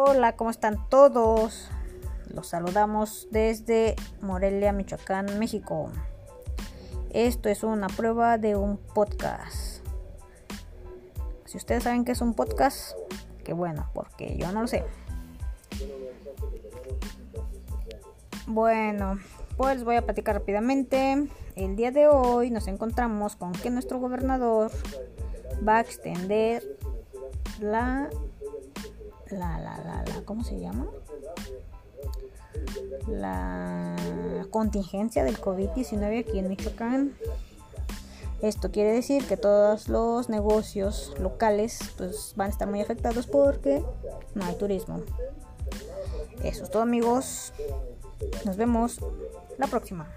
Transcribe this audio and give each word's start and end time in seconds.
Hola, 0.00 0.36
¿cómo 0.36 0.50
están 0.50 0.88
todos? 0.88 1.68
Los 2.32 2.46
saludamos 2.46 3.26
desde 3.32 3.96
Morelia, 4.20 4.72
Michoacán, 4.72 5.40
México. 5.40 5.90
Esto 7.10 7.48
es 7.48 7.64
una 7.64 7.88
prueba 7.88 8.38
de 8.38 8.54
un 8.54 8.76
podcast. 8.76 9.84
Si 11.46 11.56
ustedes 11.56 11.82
saben 11.82 12.04
que 12.04 12.12
es 12.12 12.20
un 12.20 12.34
podcast, 12.34 12.96
qué 13.42 13.52
bueno, 13.52 13.90
porque 13.92 14.36
yo 14.36 14.52
no 14.52 14.62
lo 14.62 14.68
sé. 14.68 14.84
Bueno, 18.46 19.18
pues 19.56 19.82
voy 19.82 19.96
a 19.96 20.02
platicar 20.02 20.36
rápidamente. 20.36 21.26
El 21.56 21.74
día 21.74 21.90
de 21.90 22.06
hoy 22.06 22.52
nos 22.52 22.68
encontramos 22.68 23.34
con 23.34 23.50
que 23.50 23.68
nuestro 23.68 23.98
gobernador 23.98 24.70
va 25.66 25.78
a 25.78 25.80
extender 25.80 26.62
la 27.58 28.08
la, 29.30 29.58
la, 29.58 29.78
la, 29.78 30.04
la, 30.04 30.22
¿cómo 30.24 30.44
se 30.44 30.58
llama? 30.58 30.86
La 33.06 33.96
contingencia 34.50 35.24
del 35.24 35.40
COVID-19 35.40 36.20
aquí 36.20 36.38
en 36.38 36.48
Michoacán. 36.48 37.14
Esto 38.40 38.70
quiere 38.70 38.92
decir 38.92 39.26
que 39.26 39.36
todos 39.36 39.88
los 39.88 40.28
negocios 40.28 41.14
locales 41.18 41.78
pues 41.96 42.34
van 42.36 42.48
a 42.48 42.50
estar 42.50 42.68
muy 42.68 42.80
afectados 42.80 43.26
porque 43.26 43.82
no 44.34 44.44
hay 44.44 44.54
turismo. 44.54 45.00
Eso 46.44 46.64
es 46.64 46.70
todo 46.70 46.82
amigos. 46.82 47.52
Nos 48.44 48.56
vemos 48.56 49.00
la 49.58 49.66
próxima. 49.66 50.08